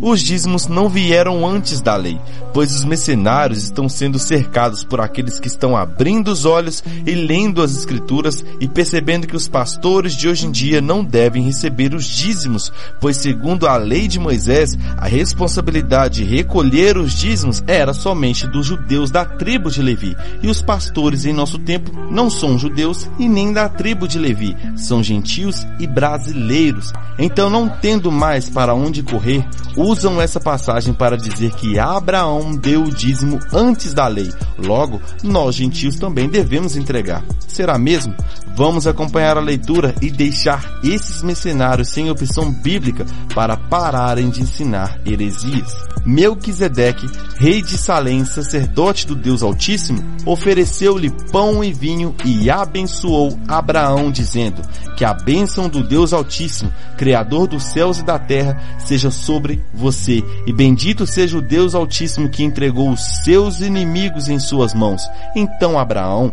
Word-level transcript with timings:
Os 0.00 0.20
dízimos 0.20 0.66
não 0.66 0.88
vieram 0.88 1.46
antes 1.46 1.80
da 1.80 1.96
lei, 1.96 2.20
pois 2.52 2.74
os 2.74 2.84
mercenários 2.84 3.64
estão 3.64 3.88
sendo 3.88 4.18
cercados 4.18 4.84
por 4.84 5.00
aqueles 5.00 5.40
que 5.40 5.48
estão 5.48 5.76
abrindo 5.76 6.28
os 6.28 6.44
olhos 6.44 6.82
e 7.06 7.14
lendo 7.14 7.62
as 7.62 7.76
escrituras 7.76 8.44
e 8.60 8.68
percebendo 8.68 9.26
que 9.26 9.36
os 9.36 9.48
pastores 9.48 10.14
de 10.14 10.28
hoje 10.28 10.46
em 10.46 10.50
dia 10.50 10.80
não 10.80 11.02
devem 11.04 11.42
receber 11.42 11.94
os 11.94 12.06
dízimos, 12.06 12.72
pois 13.00 13.16
segundo 13.16 13.66
a 13.66 13.76
lei 13.76 14.06
de 14.06 14.18
Moisés, 14.18 14.76
a 14.96 15.06
responsabilidade 15.06 16.14
de 16.14 16.24
recolher 16.24 16.96
os 16.96 17.12
dízimos 17.12 17.62
era 17.66 17.92
somente 17.92 18.46
dos 18.46 18.66
judeus 18.66 19.10
da 19.10 19.24
tribo 19.24 19.70
de 19.70 19.82
Levi, 19.82 20.14
e 20.42 20.48
os 20.48 20.62
pastores 20.62 21.24
em 21.24 21.32
nosso 21.32 21.58
tempo 21.58 21.90
não 22.10 22.30
são 22.30 22.58
judeus 22.58 23.08
e 23.18 23.28
nem 23.28 23.52
da 23.52 23.68
tribo 23.68 24.06
de 24.06 24.18
Levi, 24.18 24.56
são 24.76 25.02
gentios 25.02 25.66
e 25.80 25.86
brasileiros. 25.86 26.92
Então, 27.18 27.48
não 27.48 27.68
tendo 27.68 28.10
mais 28.10 28.48
para 28.48 28.74
onde 28.74 29.02
correr, 29.02 29.46
usam 29.76 30.20
essa 30.20 30.40
passagem 30.40 30.92
para 30.92 31.16
dizer 31.16 31.52
que 31.52 31.78
Abraão 31.78 32.54
deu 32.56 32.82
o 32.82 32.92
dízimo 32.92 33.38
antes 33.52 33.92
da 33.92 34.06
lei. 34.06 34.32
Logo, 34.58 35.00
nós 35.22 35.54
gentios 35.54 35.96
também 35.96 36.28
devemos 36.28 36.76
entregar. 36.76 37.24
Será 37.46 37.78
mesmo? 37.78 38.14
Vamos 38.56 38.86
acompanhar 38.86 39.36
a 39.36 39.40
leitura 39.40 39.94
e 40.00 40.10
deixar 40.10 40.80
esses 40.82 41.22
mercenários 41.22 41.88
sem 41.88 42.10
opção 42.10 42.52
bíblica 42.52 43.04
para 43.34 43.56
pararem 43.56 44.30
de 44.30 44.42
ensinar 44.42 45.00
heresias. 45.04 45.93
Melquisedeque, 46.04 47.06
rei 47.36 47.62
de 47.62 47.78
Salém, 47.78 48.24
sacerdote 48.24 49.06
do 49.06 49.14
Deus 49.14 49.42
Altíssimo, 49.42 50.02
ofereceu-lhe 50.26 51.10
pão 51.32 51.64
e 51.64 51.72
vinho 51.72 52.14
e 52.24 52.50
abençoou 52.50 53.38
Abraão, 53.48 54.10
dizendo 54.10 54.62
que 54.96 55.04
a 55.04 55.12
bênção 55.14 55.68
do 55.68 55.82
Deus 55.82 56.12
Altíssimo, 56.12 56.72
Criador 56.96 57.48
dos 57.48 57.64
céus 57.64 57.98
e 57.98 58.04
da 58.04 58.18
terra, 58.18 58.60
seja 58.78 59.10
sobre 59.10 59.62
você, 59.72 60.22
e 60.46 60.52
bendito 60.52 61.06
seja 61.06 61.38
o 61.38 61.42
Deus 61.42 61.74
Altíssimo 61.74 62.28
que 62.28 62.44
entregou 62.44 62.90
os 62.90 63.00
seus 63.24 63.60
inimigos 63.60 64.28
em 64.28 64.38
suas 64.38 64.74
mãos. 64.74 65.02
Então 65.34 65.78
Abraão 65.78 66.32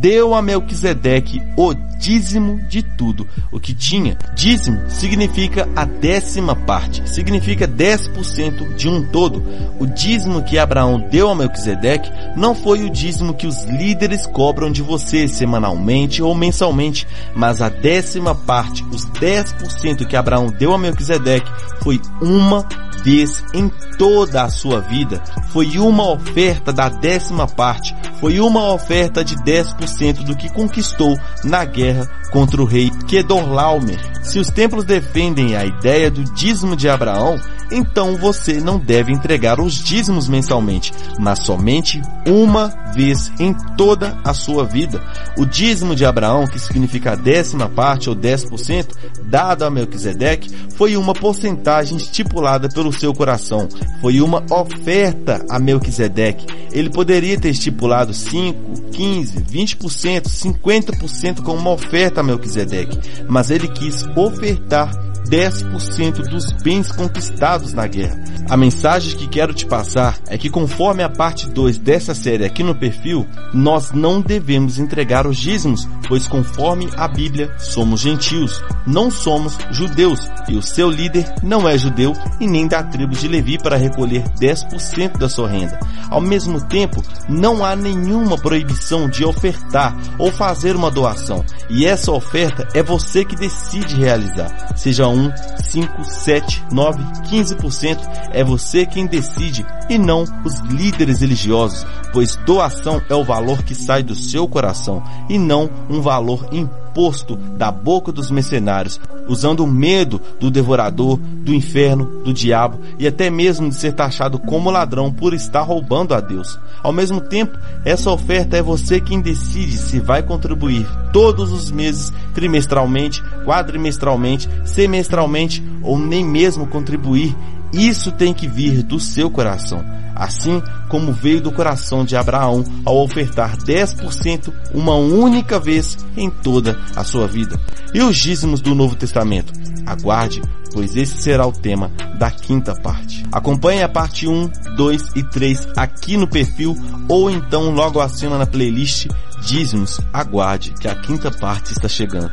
deu 0.00 0.34
a 0.34 0.42
Melquisedeque 0.42 1.40
o 1.56 1.72
dízimo 2.02 2.60
de 2.68 2.82
tudo 2.82 3.26
o 3.50 3.60
que 3.60 3.72
tinha. 3.74 4.18
Dízimo 4.34 4.90
significa 4.90 5.68
a 5.76 5.84
décima 5.84 6.56
parte, 6.56 7.08
significa 7.08 7.68
10% 7.68 8.74
de 8.74 8.88
um 8.88 9.02
todo. 9.12 9.42
O 9.78 9.86
dízimo 9.86 10.42
que 10.42 10.58
Abraão 10.58 10.98
deu 10.98 11.30
a 11.30 11.34
Melquisedeque 11.34 12.10
não 12.34 12.54
foi 12.54 12.82
o 12.82 12.90
dízimo 12.90 13.34
que 13.34 13.46
os 13.46 13.62
líderes 13.64 14.26
cobram 14.26 14.72
de 14.72 14.82
você 14.82 15.28
semanalmente 15.28 16.22
ou 16.22 16.34
mensalmente, 16.34 17.06
mas 17.36 17.60
a 17.60 17.68
décima 17.68 18.34
parte, 18.34 18.82
os 18.90 19.06
10% 19.06 20.06
que 20.06 20.16
Abraão 20.16 20.46
deu 20.46 20.72
a 20.72 20.78
Melquisedeque 20.78 21.50
foi 21.82 22.00
uma 22.20 22.66
vez 23.02 23.44
em 23.52 23.68
toda 23.98 24.42
a 24.42 24.50
sua 24.50 24.80
vida. 24.80 25.22
Foi 25.52 25.78
uma 25.78 26.10
oferta 26.10 26.72
da 26.72 26.88
décima 26.88 27.46
parte, 27.46 27.94
foi 28.20 28.40
uma 28.40 28.72
oferta 28.72 29.24
de 29.24 29.36
10% 29.36 30.24
do 30.24 30.36
que 30.36 30.52
conquistou 30.52 31.18
na 31.44 31.64
guerra 31.64 32.08
contra 32.30 32.62
o 32.62 32.64
rei 32.64 32.90
Kedorlaomer. 33.08 33.98
Se 34.22 34.38
os 34.38 34.48
templos 34.48 34.84
defendem 34.84 35.56
a 35.56 35.64
ideia 35.64 36.10
do 36.10 36.24
dízimo 36.24 36.76
de 36.76 36.88
Abraão, 36.88 37.38
então 37.72 38.16
você 38.16 38.60
não 38.60 38.78
deve 38.78 39.01
entregar 39.10 39.60
os 39.60 39.74
dízimos 39.82 40.28
mensalmente, 40.28 40.92
mas 41.18 41.40
somente 41.40 42.00
uma 42.26 42.68
vez 42.94 43.32
em 43.40 43.54
toda 43.76 44.18
a 44.24 44.34
sua 44.34 44.64
vida. 44.64 45.02
O 45.36 45.46
dízimo 45.46 45.96
de 45.96 46.04
Abraão, 46.04 46.46
que 46.46 46.58
significa 46.58 47.12
a 47.12 47.16
décima 47.16 47.68
parte 47.68 48.08
ou 48.08 48.14
10%, 48.14 48.88
dado 49.24 49.64
a 49.64 49.70
Melquisedeque, 49.70 50.50
foi 50.76 50.96
uma 50.96 51.14
porcentagem 51.14 51.96
estipulada 51.96 52.68
pelo 52.68 52.92
seu 52.92 53.12
coração. 53.14 53.68
Foi 54.00 54.20
uma 54.20 54.44
oferta 54.50 55.44
a 55.48 55.58
Melquisedeque. 55.58 56.46
Ele 56.70 56.90
poderia 56.90 57.38
ter 57.38 57.50
estipulado 57.50 58.12
5, 58.12 58.90
15, 58.92 59.40
20%, 59.40 60.22
50% 60.24 61.42
como 61.42 61.58
uma 61.58 61.70
oferta 61.70 62.20
a 62.20 62.24
Melquisedeque, 62.24 62.98
mas 63.28 63.50
ele 63.50 63.68
quis 63.68 64.04
ofertar 64.16 64.90
10% 65.28 66.28
dos 66.28 66.52
bens 66.62 66.92
conquistados 66.92 67.72
na 67.72 67.86
guerra. 67.86 68.22
A 68.52 68.56
mensagem 68.58 69.16
que 69.16 69.26
quero 69.26 69.54
te 69.54 69.64
passar 69.64 70.18
é 70.28 70.36
que 70.36 70.50
conforme 70.50 71.02
a 71.02 71.08
parte 71.08 71.48
2 71.48 71.78
dessa 71.78 72.14
série 72.14 72.44
aqui 72.44 72.62
no 72.62 72.74
perfil, 72.74 73.26
nós 73.54 73.92
não 73.92 74.20
devemos 74.20 74.78
entregar 74.78 75.26
os 75.26 75.38
dízimos, 75.38 75.88
pois 76.06 76.28
conforme 76.28 76.86
a 76.94 77.08
Bíblia, 77.08 77.50
somos 77.58 78.02
gentios, 78.02 78.62
não 78.86 79.10
somos 79.10 79.56
judeus, 79.70 80.28
e 80.50 80.54
o 80.54 80.60
seu 80.60 80.90
líder 80.90 81.34
não 81.42 81.66
é 81.66 81.78
judeu 81.78 82.12
e 82.38 82.46
nem 82.46 82.68
da 82.68 82.82
tribo 82.82 83.14
de 83.14 83.26
Levi 83.26 83.56
para 83.56 83.78
recolher 83.78 84.22
10% 84.38 85.16
da 85.16 85.30
sua 85.30 85.48
renda. 85.48 85.80
Ao 86.10 86.20
mesmo 86.20 86.62
tempo, 86.68 87.02
não 87.30 87.64
há 87.64 87.74
nenhuma 87.74 88.36
proibição 88.36 89.08
de 89.08 89.24
ofertar 89.24 89.96
ou 90.18 90.30
fazer 90.30 90.76
uma 90.76 90.90
doação, 90.90 91.42
e 91.70 91.86
essa 91.86 92.12
oferta 92.12 92.68
é 92.74 92.82
você 92.82 93.24
que 93.24 93.34
decide 93.34 93.96
realizar, 93.96 94.76
seja 94.76 95.08
1, 95.08 95.32
5, 95.62 96.04
7, 96.04 96.64
9, 96.70 97.02
15%, 97.30 98.41
é 98.42 98.44
você 98.44 98.84
quem 98.84 99.06
decide 99.06 99.64
e 99.88 99.96
não 99.96 100.24
os 100.44 100.58
líderes 100.68 101.20
religiosos, 101.20 101.86
pois 102.12 102.34
doação 102.44 103.00
é 103.08 103.14
o 103.14 103.24
valor 103.24 103.62
que 103.62 103.74
sai 103.74 104.02
do 104.02 104.16
seu 104.16 104.48
coração 104.48 105.00
e 105.28 105.38
não 105.38 105.70
um 105.88 106.00
valor 106.00 106.48
imposto 106.50 107.36
da 107.36 107.70
boca 107.70 108.10
dos 108.10 108.32
mercenários, 108.32 109.00
usando 109.28 109.60
o 109.60 109.66
medo 109.66 110.20
do 110.40 110.50
devorador, 110.50 111.18
do 111.18 111.54
inferno, 111.54 112.22
do 112.24 112.32
diabo 112.32 112.80
e 112.98 113.06
até 113.06 113.30
mesmo 113.30 113.68
de 113.68 113.76
ser 113.76 113.92
taxado 113.92 114.40
como 114.40 114.70
ladrão 114.70 115.12
por 115.12 115.32
estar 115.32 115.62
roubando 115.62 116.12
a 116.12 116.20
Deus. 116.20 116.58
Ao 116.82 116.92
mesmo 116.92 117.20
tempo, 117.20 117.56
essa 117.84 118.10
oferta 118.10 118.56
é 118.56 118.62
você 118.62 119.00
quem 119.00 119.20
decide 119.20 119.78
se 119.78 120.00
vai 120.00 120.20
contribuir 120.20 120.84
todos 121.12 121.52
os 121.52 121.70
meses, 121.70 122.12
trimestralmente, 122.34 123.22
quadrimestralmente, 123.44 124.48
semestralmente 124.64 125.62
ou 125.80 125.96
nem 125.96 126.24
mesmo 126.24 126.66
contribuir 126.66 127.36
isso 127.72 128.12
tem 128.12 128.34
que 128.34 128.46
vir 128.46 128.82
do 128.82 129.00
seu 129.00 129.30
coração, 129.30 129.84
assim 130.14 130.62
como 130.88 131.12
veio 131.12 131.40
do 131.40 131.50
coração 131.50 132.04
de 132.04 132.16
Abraão 132.16 132.64
ao 132.84 133.02
ofertar 133.02 133.56
10% 133.56 134.52
uma 134.74 134.94
única 134.94 135.58
vez 135.58 135.96
em 136.16 136.28
toda 136.28 136.78
a 136.94 137.02
sua 137.02 137.26
vida. 137.26 137.58
E 137.94 138.02
os 138.02 138.16
dízimos 138.16 138.60
do 138.60 138.74
Novo 138.74 138.94
Testamento? 138.94 139.52
Aguarde, 139.86 140.42
pois 140.72 140.94
esse 140.94 141.20
será 141.20 141.46
o 141.46 141.52
tema 141.52 141.90
da 142.18 142.30
quinta 142.30 142.74
parte. 142.74 143.24
Acompanhe 143.32 143.82
a 143.82 143.88
parte 143.88 144.28
1, 144.28 144.50
2 144.76 145.02
e 145.16 145.22
3 145.22 145.68
aqui 145.76 146.16
no 146.16 146.28
perfil 146.28 146.76
ou 147.08 147.30
então 147.30 147.70
logo 147.70 148.00
acima 148.00 148.38
na 148.38 148.46
playlist 148.46 149.08
Dízimos. 149.44 150.00
Aguarde 150.12 150.72
que 150.80 150.86
a 150.86 150.94
quinta 150.94 151.30
parte 151.30 151.72
está 151.72 151.88
chegando. 151.88 152.30